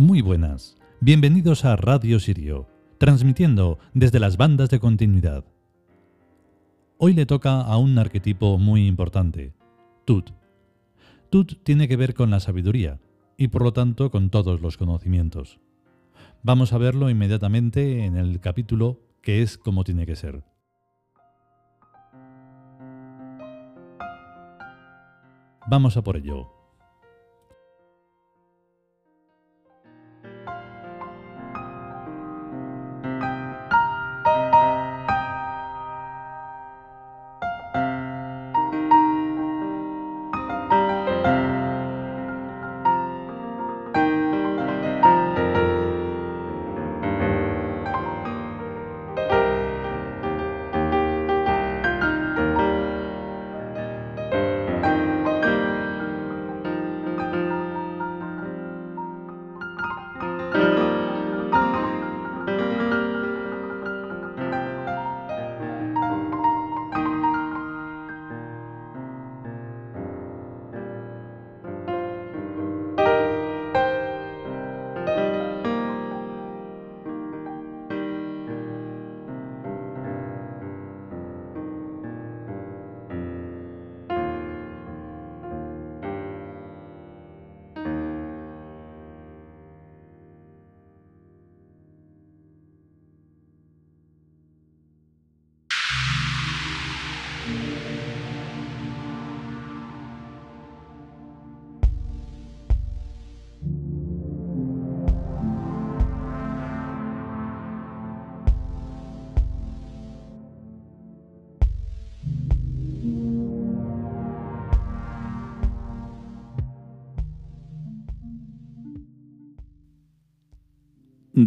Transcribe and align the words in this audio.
Muy 0.00 0.22
buenas. 0.22 0.78
Bienvenidos 1.00 1.66
a 1.66 1.76
Radio 1.76 2.20
Sirio, 2.20 2.66
transmitiendo 2.96 3.78
desde 3.92 4.18
las 4.18 4.38
bandas 4.38 4.70
de 4.70 4.80
continuidad. 4.80 5.44
Hoy 6.96 7.12
le 7.12 7.26
toca 7.26 7.60
a 7.60 7.76
un 7.76 7.98
arquetipo 7.98 8.56
muy 8.56 8.86
importante, 8.86 9.52
Tut. 10.06 10.30
Tut 11.28 11.62
tiene 11.64 11.86
que 11.86 11.98
ver 11.98 12.14
con 12.14 12.30
la 12.30 12.40
sabiduría 12.40 12.98
y 13.36 13.48
por 13.48 13.62
lo 13.62 13.74
tanto 13.74 14.10
con 14.10 14.30
todos 14.30 14.62
los 14.62 14.78
conocimientos. 14.78 15.60
Vamos 16.42 16.72
a 16.72 16.78
verlo 16.78 17.10
inmediatamente 17.10 18.06
en 18.06 18.16
el 18.16 18.40
capítulo 18.40 19.02
que 19.20 19.42
es 19.42 19.58
como 19.58 19.84
tiene 19.84 20.06
que 20.06 20.16
ser. 20.16 20.42
Vamos 25.68 25.98
a 25.98 26.02
por 26.02 26.16
ello. 26.16 26.59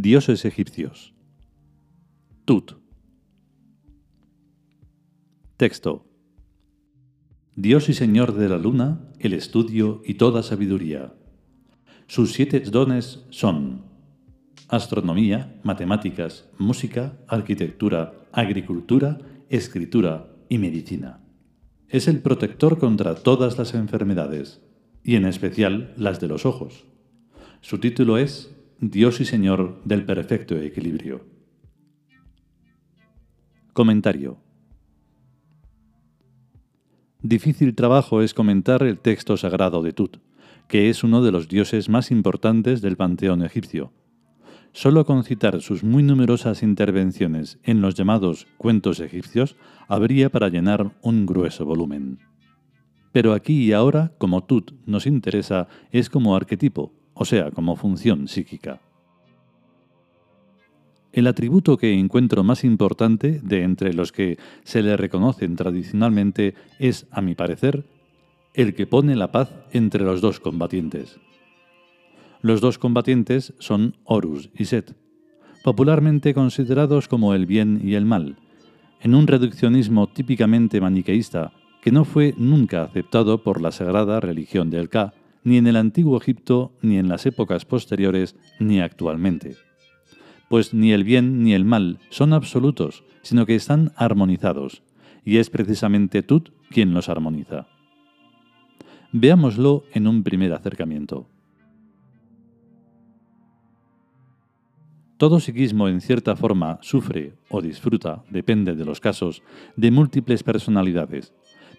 Dioses 0.02 0.46
egipcios. 0.46 1.14
Tut. 2.46 2.74
Texto. 5.58 6.08
Dios 7.56 7.90
y 7.90 7.94
Señor 7.94 8.34
de 8.34 8.50
la 8.50 8.58
luna, 8.58 9.12
el 9.20 9.34
estudio 9.34 10.02
y 10.04 10.16
toda 10.16 10.42
sabiduría. 10.42 11.14
Sus 12.08 12.34
siete 12.34 12.60
dones 12.62 13.26
son 13.30 13.86
astronomía, 14.68 15.60
matemáticas, 15.64 16.50
música, 16.58 17.20
arquitectura, 17.28 18.14
agricultura, 18.32 19.20
escritura 19.50 20.34
y 20.50 20.58
medicina. 20.58 21.20
Es 21.88 22.08
el 22.08 22.20
protector 22.20 22.80
contra 22.80 23.14
todas 23.14 23.60
las 23.60 23.76
enfermedades, 23.76 24.62
y 25.04 25.16
en 25.18 25.26
especial 25.26 25.94
las 25.98 26.20
de 26.20 26.30
los 26.30 26.46
ojos. 26.46 26.86
Su 27.62 27.78
título 27.78 28.18
es 28.18 28.56
Dios 28.80 29.22
y 29.22 29.26
Señor 29.26 29.82
del 29.86 30.06
perfecto 30.06 30.58
equilibrio. 30.58 31.26
Comentario. 33.72 34.38
Difícil 37.22 37.76
trabajo 37.76 38.22
es 38.22 38.34
comentar 38.34 38.84
el 38.84 39.00
texto 39.00 39.38
sagrado 39.38 39.82
de 39.82 39.94
Tut, 39.94 40.18
que 40.68 40.90
es 40.90 41.04
uno 41.04 41.24
de 41.24 41.32
los 41.32 41.48
dioses 41.48 41.88
más 41.88 42.12
importantes 42.12 42.82
del 42.82 42.98
panteón 42.98 43.44
egipcio. 43.44 43.94
Solo 44.74 45.06
con 45.06 45.24
citar 45.24 45.62
sus 45.62 45.84
muy 45.84 46.04
numerosas 46.04 46.64
intervenciones 46.64 47.60
en 47.64 47.80
los 47.80 47.96
llamados 47.96 48.48
cuentos 48.58 49.00
egipcios 49.00 49.56
habría 49.88 50.30
para 50.30 50.50
llenar 50.50 50.98
un 51.02 51.26
grueso 51.26 51.64
volumen. 51.64 52.20
Pero 53.12 53.34
aquí 53.34 53.64
y 53.64 53.72
ahora, 53.72 54.14
como 54.18 54.44
Tut 54.44 54.72
nos 54.86 55.06
interesa, 55.06 55.68
es 55.92 56.10
como 56.10 56.36
arquetipo, 56.36 56.92
o 57.14 57.26
sea, 57.26 57.52
como 57.52 57.76
función 57.76 58.28
psíquica. 58.28 58.82
El 61.12 61.28
atributo 61.28 61.78
que 61.78 61.94
encuentro 61.94 62.44
más 62.44 62.64
importante 62.64 63.40
de 63.44 63.62
entre 63.62 63.94
los 63.94 64.12
que 64.12 64.40
se 64.64 64.82
le 64.82 64.98
reconocen 64.98 65.56
tradicionalmente 65.56 66.56
es, 66.80 67.06
a 67.12 67.22
mi 67.22 67.36
parecer, 67.36 67.86
el 68.56 68.74
que 68.74 68.88
pone 68.88 69.16
la 69.16 69.32
paz 69.32 69.52
entre 69.72 70.04
los 70.04 70.22
dos 70.22 70.40
combatientes. 70.40 71.20
Los 72.42 72.62
dos 72.62 72.80
combatientes 72.80 73.54
son 73.60 73.96
Horus 74.06 74.50
y 74.58 74.66
Set, 74.66 74.96
popularmente 75.64 76.34
considerados 76.34 77.08
como 77.08 77.36
el 77.36 77.46
bien 77.46 77.80
y 77.84 77.94
el 77.94 78.06
mal, 78.06 78.38
en 79.02 79.16
un 79.16 79.28
reduccionismo 79.28 80.08
típicamente 80.08 80.82
maniqueísta 80.82 81.54
que 81.82 81.92
no 81.92 82.06
fue 82.06 82.34
nunca 82.38 82.84
aceptado 82.84 83.44
por 83.44 83.62
la 83.62 83.72
sagrada 83.72 84.20
religión 84.20 84.70
del 84.70 84.90
Ka, 84.90 85.14
ni 85.44 85.58
en 85.58 85.68
el 85.68 85.76
antiguo 85.76 86.18
Egipto, 86.18 86.72
ni 86.82 86.98
en 86.98 87.10
las 87.10 87.26
épocas 87.26 87.66
posteriores, 87.66 88.36
ni 88.60 88.80
actualmente. 88.80 89.56
Pues 90.50 90.74
ni 90.74 90.94
el 90.94 91.04
bien 91.04 91.44
ni 91.44 91.54
el 91.54 91.66
mal 91.66 92.00
son 92.10 92.34
absolutos, 92.34 93.04
sino 93.22 93.46
que 93.46 93.56
están 93.56 93.92
armonizados, 93.96 94.84
y 95.26 95.38
es 95.38 95.50
precisamente 95.50 96.24
Tut 96.24 96.50
quien 96.70 96.94
los 96.94 97.10
armoniza. 97.10 97.68
Veámoslo 99.12 99.84
en 99.94 100.08
un 100.08 100.24
primer 100.24 100.54
acercamiento. 100.54 101.28
Todo 105.18 105.40
psiquismo 105.40 105.88
en 105.88 106.02
cierta 106.02 106.36
forma 106.36 106.80
sufre 106.82 107.38
o 107.50 107.62
disfruta, 107.62 108.26
depende 108.30 108.76
de 108.76 108.84
los 108.84 109.00
casos, 109.00 109.42
de 109.78 109.92
múltiples 109.92 110.44
personalidades, 110.44 111.34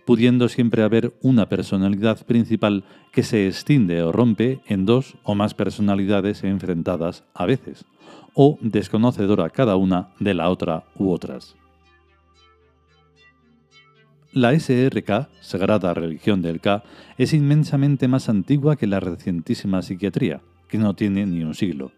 pudiendo 0.04 0.48
siempre 0.48 0.82
haber 0.82 1.14
una 1.22 1.48
personalidad 1.48 2.24
principal 2.26 2.84
que 3.12 3.22
se 3.22 3.46
extiende 3.46 4.02
o 4.02 4.12
rompe 4.12 4.60
en 4.66 4.86
dos 4.86 5.16
o 5.22 5.34
más 5.34 5.54
personalidades 5.54 6.44
enfrentadas 6.44 7.24
a 7.34 7.46
veces, 7.46 7.84
o 8.34 8.58
desconocedora 8.60 9.50
cada 9.50 9.76
una 9.76 10.10
de 10.20 10.34
la 10.34 10.50
otra 10.50 10.84
u 10.96 11.10
otras. 11.10 11.56
La 14.32 14.58
SRK, 14.58 15.28
Sagrada 15.40 15.94
Religión 15.94 16.42
del 16.42 16.60
K, 16.60 16.82
es 17.18 17.32
inmensamente 17.32 18.08
más 18.08 18.28
antigua 18.28 18.74
que 18.74 18.88
la 18.88 18.98
recientísima 18.98 19.80
psiquiatría, 19.80 20.40
que 20.68 20.76
no 20.76 20.94
tiene 20.94 21.24
ni 21.24 21.44
un 21.44 21.54
siglo, 21.54 21.92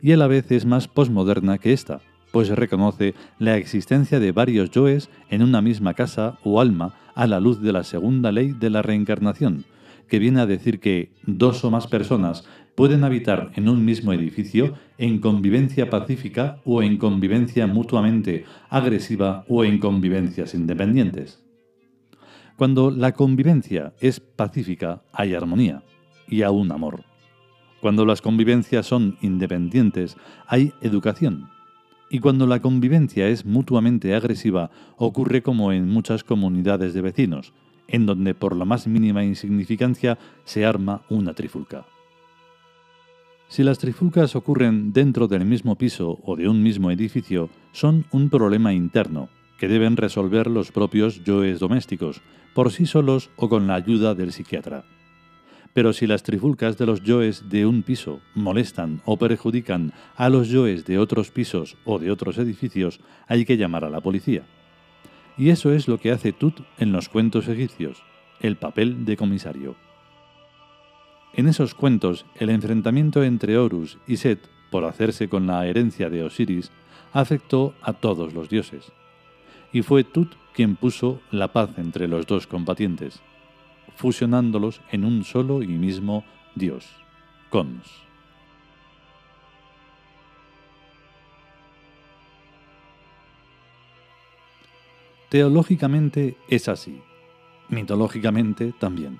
y 0.00 0.12
a 0.12 0.16
la 0.16 0.26
vez 0.26 0.50
es 0.50 0.64
más 0.64 0.88
posmoderna 0.88 1.58
que 1.58 1.74
esta, 1.74 2.00
pues 2.34 2.48
reconoce 2.48 3.14
la 3.38 3.56
existencia 3.56 4.18
de 4.18 4.32
varios 4.32 4.68
yoes 4.72 5.08
en 5.30 5.40
una 5.40 5.62
misma 5.62 5.94
casa 5.94 6.36
o 6.42 6.60
alma 6.60 6.96
a 7.14 7.28
la 7.28 7.38
luz 7.38 7.60
de 7.60 7.72
la 7.72 7.84
segunda 7.84 8.32
ley 8.32 8.50
de 8.50 8.70
la 8.70 8.82
reencarnación, 8.82 9.66
que 10.08 10.18
viene 10.18 10.40
a 10.40 10.46
decir 10.46 10.80
que 10.80 11.12
dos 11.22 11.64
o 11.64 11.70
más 11.70 11.86
personas 11.86 12.44
pueden 12.74 13.04
habitar 13.04 13.52
en 13.54 13.68
un 13.68 13.84
mismo 13.84 14.12
edificio 14.12 14.74
en 14.98 15.20
convivencia 15.20 15.88
pacífica 15.88 16.60
o 16.64 16.82
en 16.82 16.96
convivencia 16.96 17.68
mutuamente 17.68 18.46
agresiva 18.68 19.44
o 19.48 19.62
en 19.62 19.78
convivencias 19.78 20.54
independientes. 20.54 21.40
Cuando 22.56 22.90
la 22.90 23.12
convivencia 23.12 23.92
es 24.00 24.18
pacífica 24.18 25.04
hay 25.12 25.34
armonía 25.34 25.84
y 26.26 26.42
aún 26.42 26.72
amor. 26.72 27.04
Cuando 27.80 28.04
las 28.04 28.20
convivencias 28.20 28.86
son 28.86 29.18
independientes 29.22 30.16
hay 30.48 30.72
educación 30.80 31.53
y 32.14 32.20
cuando 32.20 32.46
la 32.46 32.60
convivencia 32.60 33.26
es 33.26 33.44
mutuamente 33.44 34.14
agresiva, 34.14 34.70
ocurre 34.98 35.42
como 35.42 35.72
en 35.72 35.88
muchas 35.88 36.22
comunidades 36.22 36.94
de 36.94 37.00
vecinos, 37.00 37.52
en 37.88 38.06
donde 38.06 38.36
por 38.36 38.54
la 38.54 38.64
más 38.64 38.86
mínima 38.86 39.24
insignificancia 39.24 40.16
se 40.44 40.64
arma 40.64 41.02
una 41.08 41.34
trifulca. 41.34 41.86
Si 43.48 43.64
las 43.64 43.78
trifulcas 43.78 44.36
ocurren 44.36 44.92
dentro 44.92 45.26
del 45.26 45.44
mismo 45.44 45.74
piso 45.74 46.20
o 46.22 46.36
de 46.36 46.48
un 46.48 46.62
mismo 46.62 46.92
edificio, 46.92 47.50
son 47.72 48.04
un 48.12 48.30
problema 48.30 48.72
interno 48.72 49.28
que 49.58 49.66
deben 49.66 49.96
resolver 49.96 50.46
los 50.46 50.70
propios 50.70 51.24
yoes 51.24 51.58
domésticos, 51.58 52.22
por 52.54 52.70
sí 52.70 52.86
solos 52.86 53.28
o 53.34 53.48
con 53.48 53.66
la 53.66 53.74
ayuda 53.74 54.14
del 54.14 54.30
psiquiatra. 54.30 54.84
Pero 55.74 55.92
si 55.92 56.06
las 56.06 56.22
trifulcas 56.22 56.78
de 56.78 56.86
los 56.86 57.02
yoes 57.02 57.48
de 57.50 57.66
un 57.66 57.82
piso 57.82 58.20
molestan 58.34 59.02
o 59.04 59.18
perjudican 59.18 59.92
a 60.16 60.28
los 60.28 60.48
yoes 60.48 60.84
de 60.86 60.98
otros 60.98 61.30
pisos 61.32 61.76
o 61.84 61.98
de 61.98 62.12
otros 62.12 62.38
edificios, 62.38 63.00
hay 63.26 63.44
que 63.44 63.56
llamar 63.56 63.84
a 63.84 63.90
la 63.90 64.00
policía. 64.00 64.44
Y 65.36 65.50
eso 65.50 65.72
es 65.72 65.88
lo 65.88 65.98
que 65.98 66.12
hace 66.12 66.32
Tut 66.32 66.60
en 66.78 66.92
los 66.92 67.08
cuentos 67.08 67.48
egipcios, 67.48 68.02
el 68.40 68.56
papel 68.56 69.04
de 69.04 69.16
comisario. 69.16 69.74
En 71.32 71.48
esos 71.48 71.74
cuentos, 71.74 72.24
el 72.36 72.50
enfrentamiento 72.50 73.24
entre 73.24 73.58
Horus 73.58 73.98
y 74.06 74.18
Set 74.18 74.48
por 74.70 74.84
hacerse 74.84 75.28
con 75.28 75.48
la 75.48 75.66
herencia 75.66 76.08
de 76.08 76.22
Osiris 76.22 76.70
afectó 77.12 77.74
a 77.82 77.94
todos 77.94 78.32
los 78.32 78.48
dioses. 78.48 78.92
Y 79.72 79.82
fue 79.82 80.04
Tut 80.04 80.36
quien 80.52 80.76
puso 80.76 81.20
la 81.32 81.52
paz 81.52 81.70
entre 81.78 82.06
los 82.06 82.26
dos 82.28 82.46
combatientes, 82.46 83.20
fusionándolos 83.96 84.80
en 84.90 85.04
un 85.04 85.24
solo 85.24 85.62
y 85.62 85.68
mismo 85.68 86.24
dios, 86.54 86.86
Cons. 87.50 88.02
Teológicamente 95.28 96.36
es 96.48 96.68
así, 96.68 97.00
mitológicamente 97.68 98.72
también 98.78 99.18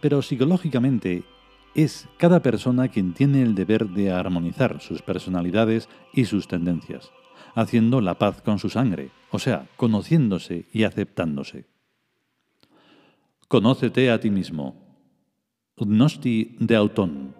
pero 0.00 0.22
psicológicamente 0.22 1.24
es 1.74 2.08
cada 2.18 2.40
persona 2.40 2.88
quien 2.88 3.12
tiene 3.12 3.42
el 3.42 3.54
deber 3.54 3.88
de 3.88 4.10
armonizar 4.10 4.80
sus 4.80 5.02
personalidades 5.02 5.88
y 6.12 6.24
sus 6.24 6.48
tendencias, 6.48 7.10
haciendo 7.54 8.00
la 8.00 8.18
paz 8.18 8.42
con 8.42 8.58
su 8.58 8.68
sangre, 8.68 9.10
o 9.30 9.38
sea, 9.38 9.66
conociéndose 9.76 10.66
y 10.72 10.84
aceptándose. 10.84 11.66
Conócete 13.48 14.10
a 14.10 14.20
ti 14.20 14.28
mismo. 14.28 14.76
Gnosti 15.78 16.56
de 16.60 16.76
auton. 16.76 17.34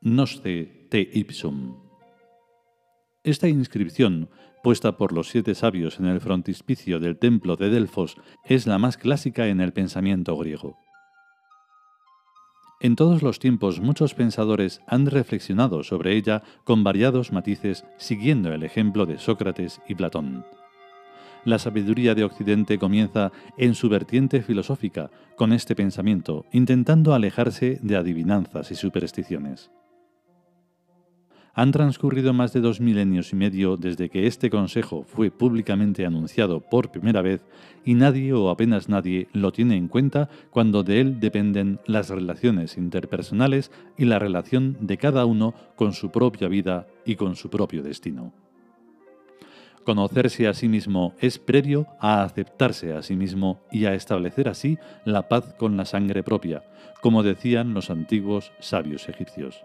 Nosce 0.00 0.88
te 0.88 1.10
ipsum. 1.12 1.76
Esta 3.22 3.46
inscripción, 3.46 4.30
puesta 4.62 4.96
por 4.96 5.12
los 5.12 5.28
siete 5.28 5.54
sabios 5.54 6.00
en 6.00 6.06
el 6.06 6.22
frontispicio 6.22 7.00
del 7.00 7.18
templo 7.18 7.56
de 7.56 7.68
Delfos, 7.68 8.16
es 8.46 8.66
la 8.66 8.78
más 8.78 8.96
clásica 8.96 9.48
en 9.48 9.60
el 9.60 9.74
pensamiento 9.74 10.38
griego. 10.38 10.78
En 12.80 12.96
todos 12.96 13.22
los 13.22 13.38
tiempos 13.38 13.80
muchos 13.80 14.14
pensadores 14.14 14.80
han 14.86 15.04
reflexionado 15.04 15.82
sobre 15.82 16.16
ella 16.16 16.42
con 16.64 16.82
variados 16.82 17.30
matices 17.30 17.84
siguiendo 17.98 18.54
el 18.54 18.62
ejemplo 18.62 19.04
de 19.04 19.18
Sócrates 19.18 19.82
y 19.86 19.96
Platón. 19.96 20.46
La 21.44 21.58
sabiduría 21.58 22.14
de 22.14 22.24
Occidente 22.24 22.78
comienza 22.78 23.30
en 23.58 23.74
su 23.74 23.88
vertiente 23.88 24.42
filosófica 24.42 25.10
con 25.36 25.52
este 25.52 25.76
pensamiento, 25.76 26.46
intentando 26.52 27.12
alejarse 27.12 27.78
de 27.82 27.96
adivinanzas 27.96 28.70
y 28.70 28.74
supersticiones. 28.74 29.70
Han 31.56 31.70
transcurrido 31.70 32.32
más 32.32 32.52
de 32.52 32.60
dos 32.60 32.80
milenios 32.80 33.32
y 33.32 33.36
medio 33.36 33.76
desde 33.76 34.08
que 34.08 34.26
este 34.26 34.50
consejo 34.50 35.04
fue 35.06 35.30
públicamente 35.30 36.04
anunciado 36.04 36.60
por 36.60 36.90
primera 36.90 37.22
vez 37.22 37.42
y 37.84 37.94
nadie 37.94 38.32
o 38.32 38.50
apenas 38.50 38.88
nadie 38.88 39.28
lo 39.32 39.52
tiene 39.52 39.76
en 39.76 39.86
cuenta 39.86 40.28
cuando 40.50 40.82
de 40.82 41.00
él 41.00 41.20
dependen 41.20 41.78
las 41.86 42.08
relaciones 42.08 42.76
interpersonales 42.76 43.70
y 43.96 44.06
la 44.06 44.18
relación 44.18 44.76
de 44.80 44.96
cada 44.96 45.26
uno 45.26 45.54
con 45.76 45.92
su 45.92 46.10
propia 46.10 46.48
vida 46.48 46.88
y 47.06 47.14
con 47.14 47.36
su 47.36 47.50
propio 47.50 47.84
destino. 47.84 48.32
Conocerse 49.84 50.48
a 50.48 50.54
sí 50.54 50.66
mismo 50.66 51.14
es 51.20 51.38
previo 51.38 51.86
a 52.00 52.22
aceptarse 52.22 52.94
a 52.94 53.02
sí 53.02 53.16
mismo 53.16 53.60
y 53.70 53.84
a 53.84 53.92
establecer 53.94 54.48
así 54.48 54.78
la 55.04 55.28
paz 55.28 55.54
con 55.58 55.76
la 55.76 55.84
sangre 55.84 56.22
propia, 56.22 56.64
como 57.02 57.22
decían 57.22 57.74
los 57.74 57.90
antiguos 57.90 58.52
sabios 58.60 59.10
egipcios. 59.10 59.62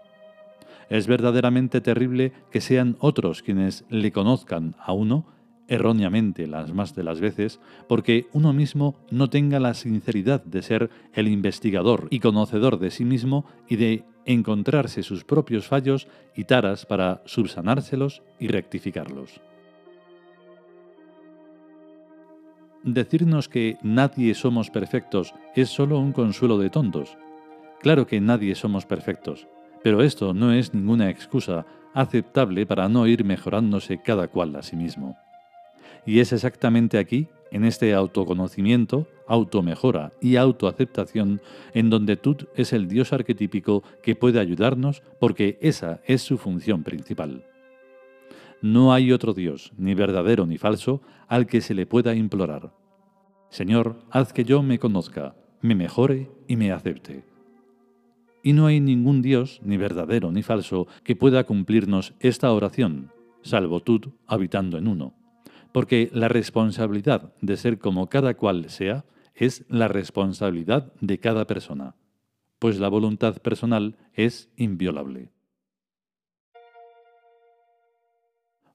Es 0.90 1.06
verdaderamente 1.06 1.80
terrible 1.80 2.32
que 2.50 2.60
sean 2.60 2.96
otros 2.98 3.42
quienes 3.42 3.84
le 3.88 4.12
conozcan 4.12 4.74
a 4.78 4.92
uno, 4.92 5.24
erróneamente 5.68 6.46
las 6.46 6.74
más 6.74 6.94
de 6.94 7.04
las 7.04 7.20
veces, 7.20 7.58
porque 7.88 8.26
uno 8.34 8.52
mismo 8.52 8.96
no 9.10 9.30
tenga 9.30 9.58
la 9.58 9.72
sinceridad 9.72 10.44
de 10.44 10.60
ser 10.60 10.90
el 11.14 11.28
investigador 11.28 12.08
y 12.10 12.20
conocedor 12.20 12.78
de 12.78 12.90
sí 12.90 13.06
mismo 13.06 13.46
y 13.68 13.76
de 13.76 14.04
encontrarse 14.26 15.02
sus 15.02 15.24
propios 15.24 15.66
fallos 15.66 16.08
y 16.36 16.44
taras 16.44 16.84
para 16.84 17.22
subsanárselos 17.24 18.22
y 18.38 18.48
rectificarlos. 18.48 19.40
Decirnos 22.82 23.50
que 23.50 23.76
nadie 23.82 24.34
somos 24.34 24.70
perfectos 24.70 25.34
es 25.54 25.68
solo 25.68 25.98
un 25.98 26.12
consuelo 26.12 26.56
de 26.56 26.70
tontos. 26.70 27.18
Claro 27.80 28.06
que 28.06 28.22
nadie 28.22 28.54
somos 28.54 28.86
perfectos, 28.86 29.46
pero 29.82 30.02
esto 30.02 30.32
no 30.32 30.54
es 30.54 30.72
ninguna 30.72 31.10
excusa 31.10 31.66
aceptable 31.92 32.64
para 32.64 32.88
no 32.88 33.06
ir 33.06 33.22
mejorándose 33.22 34.00
cada 34.02 34.28
cual 34.28 34.56
a 34.56 34.62
sí 34.62 34.76
mismo. 34.76 35.18
Y 36.06 36.20
es 36.20 36.32
exactamente 36.32 36.96
aquí, 36.96 37.28
en 37.50 37.66
este 37.66 37.92
autoconocimiento, 37.92 39.06
automejora 39.26 40.12
y 40.22 40.36
autoaceptación, 40.36 41.42
en 41.74 41.90
donde 41.90 42.16
Tut 42.16 42.44
es 42.56 42.72
el 42.72 42.88
dios 42.88 43.12
arquetípico 43.12 43.82
que 44.02 44.16
puede 44.16 44.40
ayudarnos 44.40 45.02
porque 45.18 45.58
esa 45.60 46.00
es 46.06 46.22
su 46.22 46.38
función 46.38 46.82
principal. 46.82 47.44
No 48.62 48.92
hay 48.92 49.12
otro 49.12 49.34
dios, 49.34 49.72
ni 49.76 49.94
verdadero 49.94 50.46
ni 50.46 50.58
falso, 50.58 51.02
al 51.28 51.46
que 51.46 51.60
se 51.60 51.74
le 51.74 51.86
pueda 51.86 52.14
implorar. 52.14 52.74
Señor, 53.48 54.02
haz 54.10 54.32
que 54.32 54.44
yo 54.44 54.62
me 54.62 54.78
conozca, 54.78 55.34
me 55.60 55.74
mejore 55.74 56.30
y 56.46 56.56
me 56.56 56.72
acepte 56.72 57.30
y 58.42 58.52
no 58.52 58.66
hay 58.66 58.80
ningún 58.80 59.22
Dios, 59.22 59.60
ni 59.62 59.76
verdadero 59.76 60.32
ni 60.32 60.42
falso, 60.42 60.86
que 61.04 61.16
pueda 61.16 61.44
cumplirnos 61.44 62.14
esta 62.20 62.52
oración, 62.52 63.12
salvo 63.42 63.80
tú 63.80 64.00
habitando 64.26 64.78
en 64.78 64.88
uno. 64.88 65.14
Porque 65.72 66.10
la 66.12 66.28
responsabilidad 66.28 67.32
de 67.40 67.56
ser 67.56 67.78
como 67.78 68.08
cada 68.08 68.34
cual 68.34 68.68
sea 68.70 69.04
es 69.34 69.64
la 69.68 69.88
responsabilidad 69.88 70.92
de 71.00 71.18
cada 71.18 71.46
persona, 71.46 71.94
pues 72.58 72.78
la 72.78 72.88
voluntad 72.88 73.38
personal 73.38 73.96
es 74.14 74.50
inviolable. 74.56 75.30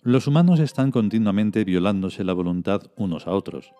Los 0.06 0.28
humanos 0.28 0.60
están 0.60 0.92
continuamente 0.92 1.64
violándose 1.64 2.24
la 2.24 2.34
voluntad 2.34 2.92
unos 2.96 3.26
a 3.26 3.32
otros, 3.32 3.74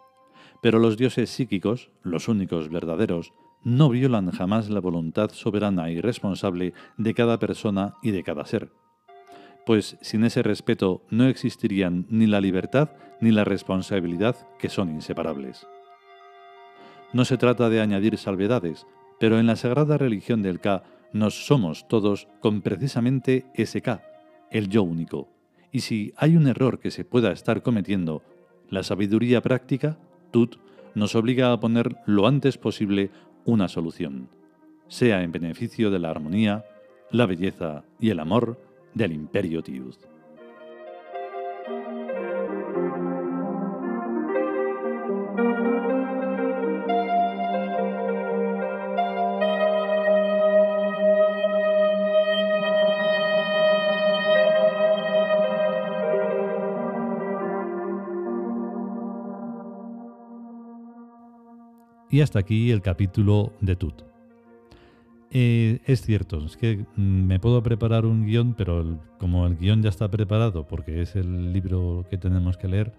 pero 0.60 0.80
los 0.80 0.98
dioses 0.98 1.30
psíquicos, 1.30 1.92
los 2.02 2.28
únicos 2.28 2.70
verdaderos, 2.70 3.32
no 3.64 3.90
violan 3.90 4.32
jamás 4.32 4.72
la 4.72 4.80
voluntad 4.80 5.30
soberana 5.30 5.92
y 5.92 6.02
responsable 6.02 6.74
de 6.98 7.14
cada 7.14 7.38
persona 7.38 7.94
y 8.02 8.10
de 8.10 8.24
cada 8.24 8.44
ser. 8.46 8.72
Pues 9.68 9.98
sin 10.02 10.24
ese 10.24 10.42
respeto 10.42 11.04
no 11.12 11.28
existirían 11.28 12.08
ni 12.10 12.26
la 12.26 12.42
libertad 12.42 12.90
ni 13.22 13.30
la 13.30 13.44
responsabilidad 13.44 14.36
que 14.58 14.70
son 14.70 14.90
inseparables. 14.90 15.68
No 17.14 17.24
se 17.24 17.38
trata 17.38 17.70
de 17.70 17.82
añadir 17.82 18.18
salvedades, 18.18 18.88
pero 19.20 19.38
en 19.38 19.46
la 19.46 19.58
sagrada 19.58 20.00
religión 20.00 20.42
del 20.42 20.60
K 20.60 20.86
nos 21.14 21.46
somos 21.46 21.88
todos 21.88 22.28
con 22.40 22.64
precisamente 22.64 23.46
ese 23.54 23.84
K, 23.84 24.02
el 24.50 24.70
yo 24.70 24.82
único. 24.82 25.35
Y 25.76 25.82
si 25.82 26.14
hay 26.16 26.38
un 26.38 26.48
error 26.48 26.80
que 26.80 26.90
se 26.90 27.04
pueda 27.04 27.34
estar 27.34 27.62
cometiendo, 27.62 28.24
la 28.70 28.82
sabiduría 28.82 29.42
práctica, 29.42 30.00
Tut, 30.32 30.56
nos 30.94 31.16
obliga 31.16 31.52
a 31.52 31.60
poner 31.60 31.98
lo 32.06 32.28
antes 32.28 32.58
posible 32.58 33.12
una 33.44 33.68
solución, 33.68 34.30
sea 34.88 35.22
en 35.22 35.34
beneficio 35.34 35.92
de 35.92 36.00
la 36.00 36.12
armonía, 36.12 36.64
la 37.12 37.26
belleza 37.26 37.84
y 38.00 38.10
el 38.10 38.22
amor 38.22 38.58
del 38.94 39.12
imperio 39.12 39.64
Tiud. 39.64 39.96
Y 62.16 62.22
hasta 62.22 62.40
aquí 62.40 62.72
el 62.72 62.82
capítulo 62.82 63.52
de 63.60 63.76
Tut. 63.76 64.04
Eh, 65.32 65.82
es 65.84 66.02
cierto, 66.02 66.46
es 66.46 66.56
que 66.56 66.86
mm, 66.96 67.02
me 67.02 67.42
puedo 67.42 67.62
preparar 67.62 68.06
un 68.06 68.26
guion, 68.26 68.54
pero 68.54 69.02
como 69.20 69.46
el 69.46 69.58
guion 69.58 69.84
ya 69.84 69.90
está 69.90 70.08
preparado, 70.08 70.66
porque 70.66 71.02
es 71.02 71.18
el 71.18 71.52
libro 71.52 72.06
que 72.10 72.18
tenemos 72.18 72.56
que 72.56 72.70
leer, 72.70 72.94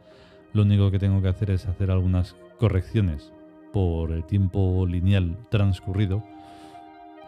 lo 0.52 0.64
único 0.64 0.90
que 0.90 0.98
tengo 0.98 1.22
que 1.22 1.28
hacer 1.28 1.50
es 1.50 1.64
hacer 1.64 1.90
algunas 1.90 2.36
correcciones 2.58 3.32
por 3.72 4.12
el 4.12 4.22
tiempo 4.22 4.84
lineal 4.86 5.38
transcurrido 5.48 6.22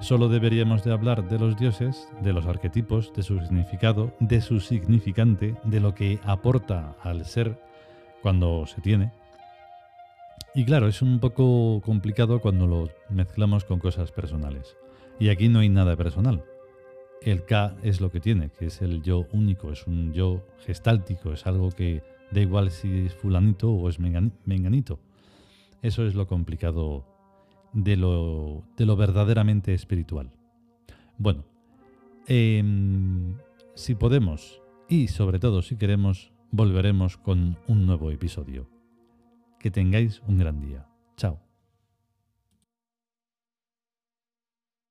Solo 0.00 0.28
deberíamos 0.28 0.85
de 0.85 0.92
hablar 0.92 1.26
de 1.26 1.38
los 1.38 1.57
dioses, 1.57 2.07
de 2.21 2.35
los 2.35 2.45
arquetipos, 2.45 3.14
de 3.14 3.23
su 3.23 3.40
significado, 3.40 4.12
de 4.21 4.42
su 4.42 4.61
significante, 4.61 5.54
de 5.64 5.80
lo 5.80 5.95
que 5.95 6.18
aporta 6.23 6.97
al 7.02 7.25
ser 7.25 7.59
cuando 8.21 8.66
se 8.66 8.83
tiene. 8.83 9.11
Y 10.59 10.65
claro, 10.65 10.88
es 10.88 11.03
un 11.03 11.21
poco 11.21 11.81
complicado 11.85 12.41
cuando 12.41 12.67
lo 12.67 12.88
mezclamos 13.11 13.65
con 13.65 13.79
cosas 13.79 14.11
personales. 14.11 14.77
Y 15.21 15.29
aquí 15.29 15.49
no 15.49 15.61
hay 15.61 15.69
nada 15.69 15.97
personal. 15.97 16.43
El 17.23 17.45
K 17.45 17.77
es 17.85 18.00
lo 18.00 18.11
que 18.11 18.19
tiene, 18.19 18.50
que 18.50 18.67
es 18.67 18.83
el 18.83 19.00
yo 19.00 19.29
único, 19.33 19.71
es 19.71 19.87
un 19.87 20.12
yo 20.12 20.45
gestáltico, 20.67 21.33
es 21.33 21.47
algo 21.47 21.71
que 21.71 22.03
da 22.33 22.41
igual 22.41 22.73
si 22.73 23.07
es 23.07 23.15
fulanito 23.15 23.71
o 23.71 23.88
es 23.88 24.00
menganito. 24.00 24.99
Eso 25.81 26.05
es 26.05 26.17
lo 26.17 26.27
complicado 26.27 27.05
de 27.73 27.97
lo, 27.97 28.65
de 28.77 28.85
lo 28.85 28.97
verdaderamente 28.97 29.75
espiritual. 29.75 30.33
Bueno, 31.19 31.45
em, 32.27 33.37
si 33.77 33.95
podemos 33.95 34.61
y 34.88 35.07
sobre 35.07 35.38
todo 35.38 35.62
si 35.62 35.77
queremos, 35.77 36.33
volveremos 36.50 37.17
con 37.17 37.59
un 37.69 37.87
nuevo 37.87 38.11
episodio. 38.11 38.69
Que 39.59 39.71
tengáis 39.71 40.23
un 40.27 40.38
gran 40.38 40.61
día. 40.61 40.87
Chao. 41.17 41.48